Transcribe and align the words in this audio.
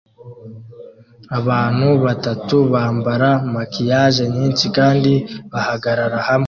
Abantu 1.39 1.87
batatu 2.05 2.55
bambara 2.73 3.31
maquillage 3.53 4.23
nyinshi 4.35 4.65
kandi 4.77 5.11
bahagarara 5.51 6.19
hamwe 6.27 6.39